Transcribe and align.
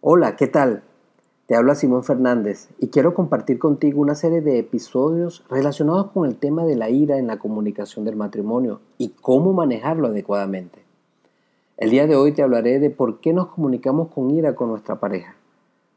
Hola, 0.00 0.36
¿qué 0.36 0.46
tal? 0.46 0.84
Te 1.46 1.56
habla 1.56 1.74
Simón 1.74 2.04
Fernández 2.04 2.68
y 2.78 2.86
quiero 2.86 3.14
compartir 3.14 3.58
contigo 3.58 4.00
una 4.00 4.14
serie 4.14 4.40
de 4.40 4.60
episodios 4.60 5.44
relacionados 5.50 6.12
con 6.12 6.28
el 6.28 6.36
tema 6.36 6.64
de 6.64 6.76
la 6.76 6.88
ira 6.88 7.18
en 7.18 7.26
la 7.26 7.40
comunicación 7.40 8.04
del 8.04 8.14
matrimonio 8.14 8.80
y 8.96 9.08
cómo 9.08 9.52
manejarlo 9.52 10.06
adecuadamente. 10.06 10.84
El 11.78 11.90
día 11.90 12.06
de 12.06 12.14
hoy 12.14 12.30
te 12.30 12.44
hablaré 12.44 12.78
de 12.78 12.90
por 12.90 13.18
qué 13.18 13.32
nos 13.32 13.48
comunicamos 13.48 14.12
con 14.14 14.30
ira 14.30 14.54
con 14.54 14.68
nuestra 14.68 15.00
pareja. 15.00 15.34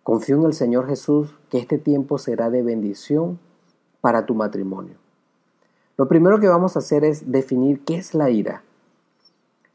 Confío 0.01 0.37
en 0.37 0.45
el 0.45 0.53
Señor 0.53 0.87
Jesús 0.87 1.37
que 1.51 1.59
este 1.59 1.77
tiempo 1.77 2.17
será 2.17 2.49
de 2.49 2.63
bendición 2.63 3.37
para 4.01 4.25
tu 4.25 4.33
matrimonio. 4.33 4.95
Lo 5.95 6.07
primero 6.07 6.39
que 6.39 6.47
vamos 6.47 6.75
a 6.75 6.79
hacer 6.79 7.05
es 7.05 7.31
definir 7.31 7.81
qué 7.85 7.97
es 7.97 8.15
la 8.15 8.31
ira. 8.31 8.63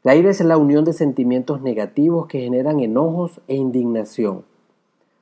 La 0.07 0.15
ira 0.15 0.29
es 0.29 0.39
la 0.39 0.55
unión 0.55 0.85
de 0.85 0.93
sentimientos 0.93 1.61
negativos 1.61 2.27
que 2.27 2.39
generan 2.39 2.79
enojos 2.79 3.41
e 3.49 3.55
indignación. 3.55 4.45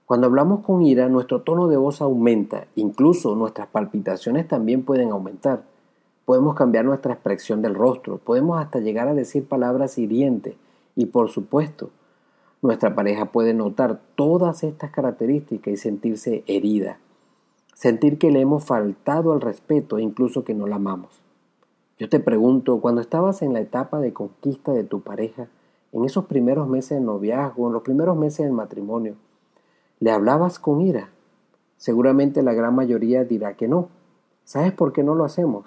Cuando 0.06 0.28
hablamos 0.28 0.60
con 0.60 0.84
ira, 0.84 1.10
nuestro 1.10 1.42
tono 1.42 1.68
de 1.68 1.76
voz 1.76 2.04
aumenta, 2.04 2.68
incluso 2.76 3.36
nuestras 3.36 3.66
palpitaciones 3.66 4.48
también 4.48 4.84
pueden 4.84 5.10
aumentar. 5.10 5.64
Podemos 6.26 6.54
cambiar 6.54 6.86
nuestra 6.86 7.14
expresión 7.14 7.64
del 7.64 7.74
rostro, 7.74 8.20
podemos 8.20 8.62
hasta 8.62 8.78
llegar 8.78 9.08
a 9.08 9.16
decir 9.16 9.48
palabras 9.48 9.98
hirientes 9.98 10.54
y 10.96 11.08
por 11.08 11.32
supuesto, 11.32 11.90
nuestra 12.62 12.94
pareja 12.94 13.32
puede 13.32 13.56
notar 13.56 14.00
todas 14.14 14.64
estas 14.64 14.92
características 14.92 15.74
y 15.74 15.78
sentirse 15.78 16.44
herida, 16.46 17.00
sentir 17.74 18.20
que 18.20 18.30
le 18.30 18.42
hemos 18.42 18.64
faltado 18.64 19.34
al 19.34 19.42
respeto 19.42 19.98
e 19.98 20.04
incluso 20.04 20.44
que 20.44 20.54
no 20.54 20.68
la 20.68 20.76
amamos. 20.76 21.25
Yo 21.98 22.10
te 22.10 22.20
pregunto, 22.20 22.82
cuando 22.82 23.00
estabas 23.00 23.42
en 23.42 23.54
la 23.54 23.62
etapa 23.62 24.00
de 24.00 24.12
conquista 24.12 24.74
de 24.74 24.84
tu 24.84 25.00
pareja, 25.02 25.48
en 25.94 26.04
esos 26.04 26.26
primeros 26.26 26.68
meses 26.68 27.00
de 27.00 27.06
noviazgo, 27.06 27.68
en 27.68 27.74
los 27.74 27.84
primeros 27.84 28.18
meses 28.18 28.46
del 28.46 28.52
matrimonio, 28.52 29.16
¿le 30.02 30.12
hablabas 30.12 30.60
con 30.60 30.82
ira? 30.82 31.10
Seguramente 31.78 32.44
la 32.44 32.54
gran 32.54 32.76
mayoría 32.76 33.24
dirá 33.24 33.54
que 33.54 33.70
no. 33.70 33.88
¿Sabes 34.44 34.74
por 34.74 34.92
qué 34.92 35.04
no 35.04 35.16
lo 35.16 35.24
hacemos? 35.24 35.66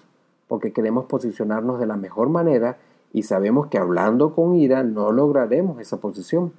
Porque 0.48 0.72
queremos 0.74 1.06
posicionarnos 1.06 1.80
de 1.80 1.86
la 1.86 1.96
mejor 1.96 2.28
manera 2.28 2.76
y 3.10 3.22
sabemos 3.22 3.68
que 3.68 3.78
hablando 3.78 4.34
con 4.34 4.54
ira 4.54 4.82
no 4.82 5.12
lograremos 5.12 5.80
esa 5.80 5.96
posición. 5.96 6.52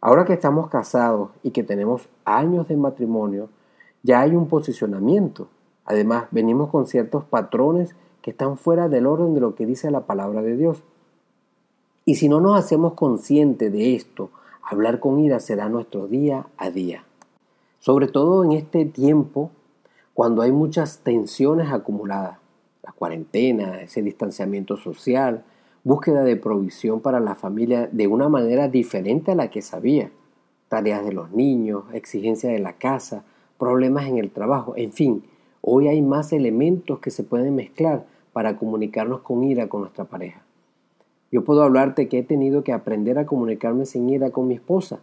Ahora 0.00 0.24
que 0.24 0.32
estamos 0.32 0.68
casados 0.68 1.30
y 1.44 1.52
que 1.52 1.62
tenemos 1.62 2.08
años 2.24 2.66
de 2.66 2.76
matrimonio, 2.76 3.48
ya 4.02 4.20
hay 4.20 4.34
un 4.34 4.48
posicionamiento. 4.48 5.46
Además, 5.84 6.24
venimos 6.32 6.70
con 6.70 6.86
ciertos 6.86 7.24
patrones 7.24 7.94
que 8.22 8.30
están 8.30 8.56
fuera 8.58 8.88
del 8.88 9.06
orden 9.06 9.34
de 9.34 9.40
lo 9.40 9.54
que 9.54 9.66
dice 9.66 9.90
la 9.90 10.06
palabra 10.06 10.42
de 10.42 10.56
Dios. 10.56 10.82
Y 12.04 12.16
si 12.16 12.28
no 12.28 12.40
nos 12.40 12.58
hacemos 12.58 12.94
conscientes 12.94 13.72
de 13.72 13.94
esto, 13.94 14.30
hablar 14.62 15.00
con 15.00 15.18
ira 15.20 15.40
será 15.40 15.68
nuestro 15.68 16.06
día 16.06 16.46
a 16.56 16.70
día. 16.70 17.04
Sobre 17.78 18.08
todo 18.08 18.44
en 18.44 18.52
este 18.52 18.84
tiempo, 18.84 19.50
cuando 20.14 20.42
hay 20.42 20.52
muchas 20.52 20.98
tensiones 20.98 21.72
acumuladas, 21.72 22.38
la 22.82 22.92
cuarentena, 22.92 23.80
ese 23.80 24.02
distanciamiento 24.02 24.76
social, 24.76 25.44
búsqueda 25.84 26.22
de 26.24 26.36
provisión 26.36 27.00
para 27.00 27.20
la 27.20 27.34
familia 27.34 27.88
de 27.90 28.06
una 28.06 28.28
manera 28.28 28.68
diferente 28.68 29.32
a 29.32 29.34
la 29.34 29.50
que 29.50 29.62
sabía, 29.62 30.10
tareas 30.68 31.04
de 31.04 31.12
los 31.12 31.30
niños, 31.30 31.84
exigencias 31.92 32.52
de 32.52 32.58
la 32.58 32.74
casa, 32.74 33.24
problemas 33.58 34.06
en 34.06 34.18
el 34.18 34.30
trabajo, 34.30 34.74
en 34.76 34.92
fin, 34.92 35.24
Hoy 35.62 35.88
hay 35.88 36.00
más 36.02 36.32
elementos 36.32 37.00
que 37.00 37.10
se 37.10 37.22
pueden 37.22 37.54
mezclar 37.54 38.06
para 38.32 38.56
comunicarnos 38.56 39.20
con 39.20 39.44
ira 39.44 39.68
con 39.68 39.82
nuestra 39.82 40.04
pareja. 40.04 40.42
Yo 41.30 41.44
puedo 41.44 41.62
hablarte 41.62 42.08
que 42.08 42.18
he 42.18 42.22
tenido 42.22 42.64
que 42.64 42.72
aprender 42.72 43.18
a 43.18 43.26
comunicarme 43.26 43.86
sin 43.86 44.08
ira 44.08 44.30
con 44.30 44.48
mi 44.48 44.54
esposa. 44.54 45.00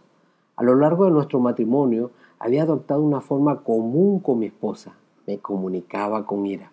A 0.56 0.62
lo 0.62 0.74
largo 0.74 1.04
de 1.04 1.10
nuestro 1.10 1.40
matrimonio 1.40 2.10
había 2.38 2.64
adoptado 2.64 3.02
una 3.02 3.20
forma 3.20 3.62
común 3.62 4.20
con 4.20 4.40
mi 4.40 4.46
esposa. 4.46 4.94
Me 5.26 5.38
comunicaba 5.38 6.26
con 6.26 6.44
ira. 6.44 6.72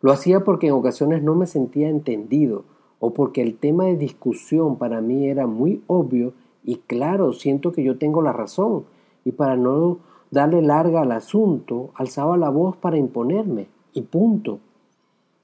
Lo 0.00 0.12
hacía 0.12 0.44
porque 0.44 0.68
en 0.68 0.74
ocasiones 0.74 1.22
no 1.22 1.34
me 1.34 1.46
sentía 1.46 1.88
entendido 1.88 2.64
o 2.98 3.12
porque 3.12 3.42
el 3.42 3.56
tema 3.56 3.84
de 3.84 3.96
discusión 3.96 4.76
para 4.76 5.00
mí 5.00 5.28
era 5.28 5.46
muy 5.46 5.82
obvio 5.86 6.32
y 6.64 6.76
claro, 6.76 7.32
siento 7.32 7.72
que 7.72 7.84
yo 7.84 7.98
tengo 7.98 8.22
la 8.22 8.32
razón 8.32 8.84
y 9.24 9.32
para 9.32 9.56
no 9.56 9.98
darle 10.36 10.60
larga 10.60 11.00
al 11.00 11.12
asunto, 11.12 11.92
alzaba 11.94 12.36
la 12.36 12.50
voz 12.50 12.76
para 12.76 12.98
imponerme 12.98 13.68
y 13.94 14.02
punto. 14.02 14.60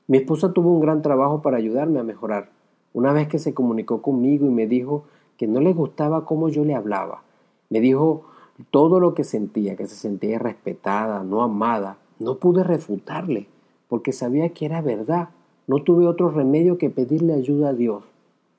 Mi 0.07 0.19
esposa 0.19 0.53
tuvo 0.53 0.71
un 0.71 0.83
gran 0.83 1.01
trabajo 1.01 1.41
para 1.41 1.57
ayudarme 1.57 1.99
a 1.99 2.03
mejorar. 2.03 2.51
Una 2.93 3.15
vez 3.15 3.27
que 3.27 3.39
se 3.39 3.55
comunicó 3.55 4.03
conmigo 4.03 4.47
y 4.47 4.51
me 4.51 4.67
dijo 4.67 5.05
que 5.39 5.47
no 5.47 5.61
le 5.61 5.73
gustaba 5.73 6.27
cómo 6.27 6.51
yo 6.51 6.67
le 6.67 6.75
hablaba, 6.75 7.23
me 7.71 7.81
dijo 7.81 8.25
todo 8.71 9.01
lo 9.01 9.15
que 9.15 9.25
sentía, 9.25 9.77
que 9.77 9.87
se 9.87 9.95
sentía 9.95 10.39
respetada, 10.39 11.25
no 11.25 11.41
amada, 11.41 11.97
no 12.19 12.37
pude 12.37 12.63
refutarle, 12.63 13.47
porque 13.89 14.13
sabía 14.13 14.51
que 14.51 14.67
era 14.67 14.83
verdad. 14.83 15.31
No 15.67 15.83
tuve 15.83 16.07
otro 16.07 16.29
remedio 16.29 16.77
que 16.77 16.91
pedirle 16.91 17.33
ayuda 17.33 17.71
a 17.71 17.73
Dios. 17.73 18.05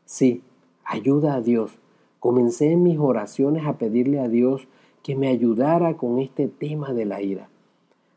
Sí, 0.06 0.42
ayuda 0.84 1.36
a 1.36 1.42
Dios. 1.42 1.78
Comencé 2.20 2.72
en 2.72 2.82
mis 2.82 2.98
oraciones 2.98 3.68
a 3.68 3.74
pedirle 3.74 4.20
a 4.20 4.30
Dios 4.30 4.68
que 5.04 5.16
me 5.16 5.28
ayudara 5.28 5.96
con 5.98 6.18
este 6.20 6.48
tema 6.48 6.94
de 6.94 7.06
la 7.06 7.22
ira. 7.22 7.50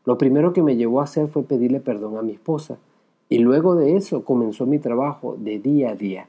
Lo 0.05 0.17
primero 0.17 0.53
que 0.53 0.63
me 0.63 0.77
llevó 0.77 1.01
a 1.01 1.03
hacer 1.03 1.27
fue 1.27 1.43
pedirle 1.43 1.81
perdón 1.81 2.17
a 2.17 2.21
mi 2.21 2.31
esposa 2.31 2.77
y 3.29 3.39
luego 3.39 3.75
de 3.75 3.97
eso 3.97 4.23
comenzó 4.23 4.65
mi 4.65 4.79
trabajo 4.79 5.35
de 5.37 5.59
día 5.59 5.91
a 5.91 5.95
día. 5.95 6.27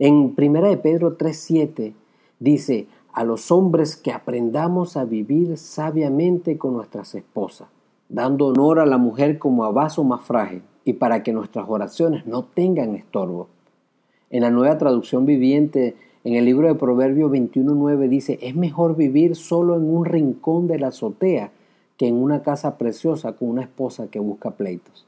En 0.00 0.34
1 0.36 0.68
de 0.68 0.76
Pedro 0.76 1.16
3:7 1.16 1.94
dice, 2.40 2.88
a 3.12 3.22
los 3.22 3.52
hombres 3.52 3.94
que 3.94 4.10
aprendamos 4.10 4.96
a 4.96 5.04
vivir 5.04 5.56
sabiamente 5.56 6.58
con 6.58 6.74
nuestras 6.74 7.14
esposas, 7.14 7.68
dando 8.08 8.48
honor 8.48 8.80
a 8.80 8.86
la 8.86 8.98
mujer 8.98 9.38
como 9.38 9.64
a 9.64 9.70
vaso 9.70 10.02
más 10.02 10.22
frágil 10.22 10.62
y 10.84 10.94
para 10.94 11.22
que 11.22 11.32
nuestras 11.32 11.66
oraciones 11.68 12.26
no 12.26 12.42
tengan 12.42 12.96
estorbo. 12.96 13.46
En 14.30 14.42
la 14.42 14.50
nueva 14.50 14.76
traducción 14.78 15.26
viviente 15.26 15.94
en 16.24 16.34
el 16.34 16.46
libro 16.46 16.68
de 16.68 16.74
Proverbios 16.74 17.30
21.9 17.30 18.08
dice, 18.08 18.38
es 18.40 18.56
mejor 18.56 18.96
vivir 18.96 19.36
solo 19.36 19.76
en 19.76 19.84
un 19.84 20.06
rincón 20.06 20.66
de 20.66 20.78
la 20.78 20.88
azotea 20.88 21.52
que 21.98 22.08
en 22.08 22.16
una 22.16 22.42
casa 22.42 22.78
preciosa 22.78 23.34
con 23.34 23.50
una 23.50 23.62
esposa 23.62 24.08
que 24.08 24.18
busca 24.18 24.52
pleitos. 24.52 25.06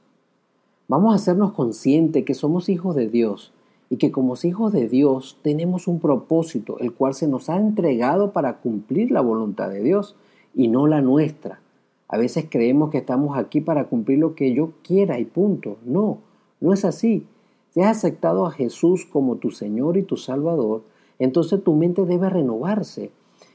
Vamos 0.88 1.12
a 1.12 1.16
hacernos 1.16 1.52
conscientes 1.52 2.24
que 2.24 2.34
somos 2.34 2.68
hijos 2.68 2.94
de 2.94 3.08
Dios 3.08 3.52
y 3.88 3.96
que 3.96 4.12
como 4.12 4.34
hijos 4.42 4.72
de 4.72 4.88
Dios 4.88 5.38
tenemos 5.42 5.88
un 5.88 6.00
propósito, 6.00 6.78
el 6.80 6.92
cual 6.92 7.14
se 7.14 7.28
nos 7.28 7.48
ha 7.48 7.56
entregado 7.56 8.32
para 8.32 8.58
cumplir 8.58 9.10
la 9.10 9.22
voluntad 9.22 9.70
de 9.70 9.82
Dios 9.82 10.16
y 10.54 10.68
no 10.68 10.86
la 10.86 11.00
nuestra. 11.00 11.60
A 12.08 12.18
veces 12.18 12.46
creemos 12.48 12.90
que 12.90 12.98
estamos 12.98 13.38
aquí 13.38 13.60
para 13.60 13.84
cumplir 13.84 14.18
lo 14.18 14.34
que 14.34 14.52
yo 14.52 14.72
quiera 14.82 15.18
y 15.18 15.24
punto. 15.24 15.78
No, 15.84 16.18
no 16.60 16.72
es 16.72 16.84
así. 16.84 17.26
Si 17.70 17.80
has 17.80 17.96
aceptado 17.96 18.46
a 18.46 18.50
Jesús 18.50 19.06
como 19.06 19.36
tu 19.36 19.50
Señor 19.50 19.96
y 19.96 20.02
tu 20.02 20.16
Salvador, 20.16 20.82
entonces 21.18 21.62
tu 21.62 21.74
mente 21.74 22.04
debe 22.04 22.30
renovarse 22.30 23.10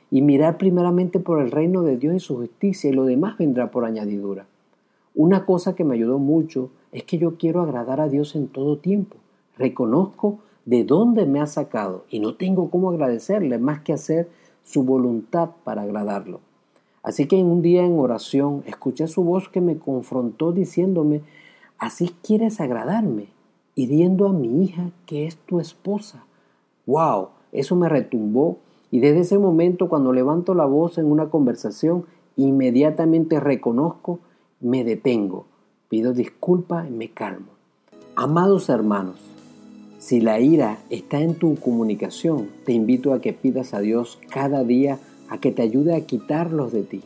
y 0.09 0.21
mirar 0.21 0.57
primeramente 0.57 1.19
por 1.19 1.41
el 1.41 1.51
reino 1.51 1.83
de 1.83 1.97
Dios 1.97 2.15
y 2.15 2.19
su 2.19 2.35
justicia 2.35 2.89
y 2.89 2.93
lo 2.93 3.05
demás 3.05 3.37
vendrá 3.37 3.71
por 3.71 3.85
añadidura. 3.85 4.45
Una 5.15 5.45
cosa 5.45 5.75
que 5.75 5.83
me 5.83 5.95
ayudó 5.95 6.19
mucho 6.19 6.69
es 6.91 7.03
que 7.03 7.17
yo 7.17 7.37
quiero 7.37 7.61
agradar 7.61 8.01
a 8.01 8.09
Dios 8.09 8.35
en 8.35 8.47
todo 8.47 8.77
tiempo. 8.77 9.17
Reconozco 9.57 10.39
de 10.65 10.83
dónde 10.83 11.25
me 11.25 11.39
ha 11.39 11.47
sacado 11.47 12.05
y 12.09 12.19
no 12.19 12.35
tengo 12.35 12.69
cómo 12.69 12.89
agradecerle 12.89 13.57
más 13.57 13.81
que 13.81 13.93
hacer 13.93 14.29
su 14.63 14.83
voluntad 14.83 15.49
para 15.63 15.83
agradarlo. 15.83 16.39
Así 17.03 17.27
que 17.27 17.39
en 17.39 17.47
un 17.47 17.61
día 17.61 17.83
en 17.83 17.97
oración 17.99 18.63
escuché 18.65 19.07
su 19.07 19.23
voz 19.23 19.49
que 19.49 19.59
me 19.59 19.77
confrontó 19.77 20.51
diciéndome, 20.51 21.21
así 21.77 22.11
quieres 22.21 22.61
agradarme, 22.61 23.27
hiriendo 23.75 24.27
a 24.27 24.33
mi 24.33 24.63
hija 24.63 24.91
que 25.05 25.25
es 25.25 25.37
tu 25.37 25.59
esposa. 25.59 26.25
¡Wow! 26.85 27.29
Eso 27.51 27.75
me 27.75 27.89
retumbó 27.89 28.59
y 28.91 28.99
desde 28.99 29.21
ese 29.21 29.37
momento 29.37 29.89
cuando 29.89 30.13
levanto 30.13 30.53
la 30.53 30.65
voz 30.65 30.97
en 30.97 31.05
una 31.05 31.29
conversación, 31.29 32.05
inmediatamente 32.35 33.39
reconozco, 33.39 34.19
me 34.59 34.83
detengo, 34.83 35.45
pido 35.89 36.13
disculpas 36.13 36.87
y 36.87 36.91
me 36.91 37.09
calmo. 37.09 37.47
Amados 38.15 38.69
hermanos, 38.69 39.15
si 39.99 40.19
la 40.19 40.39
ira 40.39 40.79
está 40.89 41.21
en 41.21 41.35
tu 41.35 41.55
comunicación, 41.55 42.49
te 42.65 42.73
invito 42.73 43.13
a 43.13 43.21
que 43.21 43.33
pidas 43.33 43.73
a 43.73 43.79
Dios 43.79 44.19
cada 44.29 44.63
día 44.63 44.99
a 45.29 45.37
que 45.37 45.51
te 45.51 45.61
ayude 45.61 45.95
a 45.95 46.01
quitarlos 46.01 46.73
de 46.73 46.83
ti. 46.83 47.01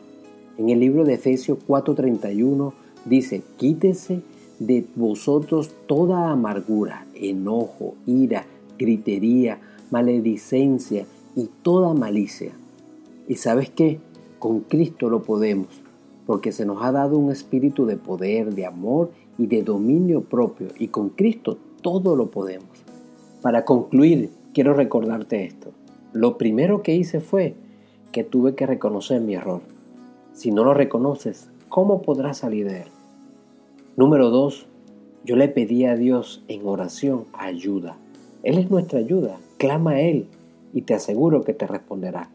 En 0.58 0.70
el 0.70 0.80
libro 0.80 1.04
de 1.04 1.14
Efesios 1.14 1.58
4:31 1.68 2.72
dice, 3.04 3.42
quítese 3.56 4.22
de 4.58 4.84
vosotros 4.96 5.70
toda 5.86 6.30
amargura, 6.30 7.06
enojo, 7.14 7.94
ira, 8.06 8.46
gritería, 8.78 9.60
maledicencia 9.90 11.06
y 11.34 11.48
toda 11.62 11.94
malicia. 11.94 12.52
¿Y 13.28 13.36
sabes 13.36 13.70
qué? 13.70 14.00
Con 14.38 14.60
Cristo 14.60 15.08
lo 15.10 15.22
podemos, 15.22 15.68
porque 16.26 16.52
se 16.52 16.66
nos 16.66 16.82
ha 16.82 16.92
dado 16.92 17.18
un 17.18 17.30
espíritu 17.30 17.86
de 17.86 17.96
poder, 17.96 18.54
de 18.54 18.66
amor 18.66 19.10
y 19.38 19.46
de 19.46 19.62
dominio 19.62 20.22
propio, 20.22 20.68
y 20.78 20.88
con 20.88 21.10
Cristo 21.10 21.58
todo 21.82 22.16
lo 22.16 22.30
podemos. 22.30 22.68
Para 23.42 23.64
concluir, 23.64 24.30
quiero 24.52 24.74
recordarte 24.74 25.44
esto. 25.44 25.72
lo 26.12 26.38
primero 26.38 26.82
que 26.82 26.94
hice 26.94 27.20
fue 27.20 27.54
que 28.10 28.24
tuve 28.24 28.54
que 28.54 28.64
reconocer 28.64 29.20
mi 29.20 29.34
error. 29.34 29.60
Si 30.32 30.50
no 30.50 30.64
lo 30.64 30.72
reconoces, 30.72 31.50
¿cómo 31.68 32.00
podrás 32.00 32.38
salir 32.38 32.66
de 32.66 32.82
él? 32.82 32.88
Número 33.96 34.30
dos, 34.30 34.66
yo 35.24 35.36
le 35.36 35.48
pedí 35.48 35.84
a 35.84 35.96
Dios 35.96 36.42
en 36.48 36.66
oración 36.66 37.24
ayuda. 37.34 37.98
Él 38.42 38.58
es 38.58 38.70
nuestra 38.70 39.00
ayuda. 39.00 39.38
Clama 39.58 39.92
a 39.92 40.00
Él 40.00 40.26
y 40.74 40.82
te 40.82 40.94
aseguro 40.94 41.42
que 41.42 41.54
te 41.54 41.66
responderá. 41.66 42.30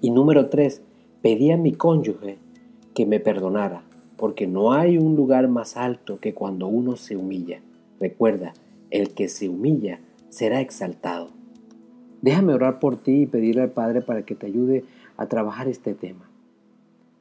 Y 0.00 0.10
número 0.10 0.48
tres, 0.50 0.82
pedí 1.22 1.50
a 1.50 1.56
mi 1.56 1.72
cónyuge 1.72 2.38
que 2.94 3.06
me 3.06 3.20
perdonara, 3.20 3.82
porque 4.16 4.46
no 4.46 4.72
hay 4.72 4.98
un 4.98 5.16
lugar 5.16 5.48
más 5.48 5.76
alto 5.76 6.18
que 6.20 6.34
cuando 6.34 6.66
uno 6.66 6.96
se 6.96 7.16
humilla. 7.16 7.60
Recuerda, 7.98 8.52
el 8.90 9.14
que 9.14 9.28
se 9.28 9.48
humilla 9.48 10.00
será 10.28 10.60
exaltado. 10.60 11.28
Déjame 12.22 12.52
orar 12.52 12.78
por 12.78 12.96
ti 12.96 13.22
y 13.22 13.26
pedirle 13.26 13.62
al 13.62 13.70
Padre 13.70 14.02
para 14.02 14.22
que 14.22 14.34
te 14.34 14.46
ayude 14.46 14.84
a 15.16 15.26
trabajar 15.26 15.68
este 15.68 15.94
tema. 15.94 16.28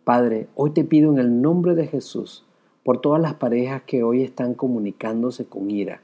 Padre, 0.03 0.47
hoy 0.55 0.71
te 0.71 0.83
pido 0.83 1.11
en 1.11 1.19
el 1.19 1.41
nombre 1.41 1.75
de 1.75 1.87
Jesús 1.87 2.43
por 2.83 2.99
todas 2.99 3.21
las 3.21 3.35
parejas 3.35 3.83
que 3.83 4.03
hoy 4.03 4.23
están 4.23 4.53
comunicándose 4.53 5.45
con 5.45 5.69
ira, 5.69 6.01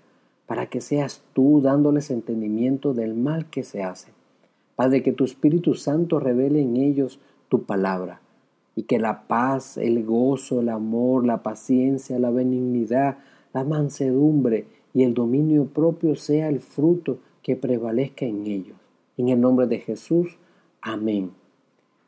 para 0.48 0.68
que 0.68 0.82
seas 0.82 1.24
tú 1.34 1.62
dándoles 1.62 2.12
entendimiento 2.12 2.94
del 2.94 3.16
mal 3.16 3.50
que 3.50 3.64
se 3.64 3.84
hace. 3.84 4.12
Padre, 4.76 5.04
que 5.04 5.12
tu 5.12 5.24
Espíritu 5.24 5.74
Santo 5.74 6.20
revele 6.20 6.62
en 6.62 6.78
ellos 6.78 7.20
tu 7.50 7.64
palabra 7.64 8.22
y 8.76 8.84
que 8.84 9.00
la 9.00 9.28
paz, 9.28 9.78
el 9.78 10.04
gozo, 10.04 10.60
el 10.60 10.70
amor, 10.70 11.26
la 11.26 11.42
paciencia, 11.44 12.20
la 12.20 12.30
benignidad, 12.30 13.20
la 13.54 13.64
mansedumbre 13.64 14.66
y 14.94 15.04
el 15.04 15.14
dominio 15.14 15.66
propio 15.66 16.16
sea 16.16 16.50
el 16.50 16.60
fruto 16.60 17.20
que 17.42 17.56
prevalezca 17.56 18.26
en 18.26 18.46
ellos. 18.48 18.78
En 19.18 19.30
el 19.30 19.40
nombre 19.40 19.68
de 19.68 19.80
Jesús, 19.80 20.38
amén. 20.82 21.32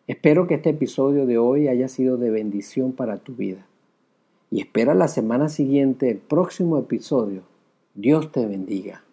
Espero 0.08 0.48
que 0.48 0.56
este 0.56 0.72
episodio 0.72 1.26
de 1.26 1.38
hoy 1.38 1.68
haya 1.68 1.88
sido 1.88 2.18
de 2.18 2.32
bendición 2.32 2.92
para 2.92 3.18
tu 3.18 3.34
vida. 3.34 3.66
Y 4.52 4.62
espera 4.62 4.94
la 4.94 5.08
semana 5.08 5.50
siguiente 5.50 6.10
el 6.10 6.18
próximo 6.18 6.78
episodio. 6.78 7.44
Dios 8.00 8.32
te 8.32 8.46
bendiga. 8.46 9.07